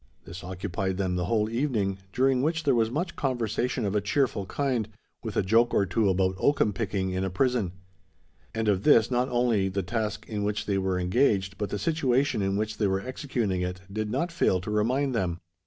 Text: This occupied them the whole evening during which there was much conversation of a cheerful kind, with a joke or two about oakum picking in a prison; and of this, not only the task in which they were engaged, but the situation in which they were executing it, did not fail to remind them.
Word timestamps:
This 0.25 0.43
occupied 0.43 0.97
them 0.97 1.15
the 1.15 1.25
whole 1.25 1.47
evening 1.47 1.99
during 2.11 2.41
which 2.41 2.63
there 2.63 2.73
was 2.73 2.89
much 2.89 3.15
conversation 3.15 3.85
of 3.85 3.93
a 3.95 4.01
cheerful 4.01 4.47
kind, 4.47 4.89
with 5.21 5.37
a 5.37 5.43
joke 5.43 5.75
or 5.75 5.85
two 5.85 6.09
about 6.09 6.33
oakum 6.39 6.73
picking 6.73 7.11
in 7.11 7.23
a 7.23 7.29
prison; 7.29 7.71
and 8.51 8.67
of 8.67 8.81
this, 8.81 9.11
not 9.11 9.29
only 9.29 9.69
the 9.69 9.83
task 9.83 10.27
in 10.27 10.41
which 10.43 10.65
they 10.65 10.79
were 10.79 10.97
engaged, 10.97 11.55
but 11.59 11.69
the 11.69 11.77
situation 11.77 12.41
in 12.41 12.57
which 12.57 12.79
they 12.79 12.87
were 12.87 12.99
executing 12.99 13.61
it, 13.61 13.81
did 13.93 14.09
not 14.09 14.31
fail 14.31 14.59
to 14.61 14.71
remind 14.71 15.13
them. 15.13 15.39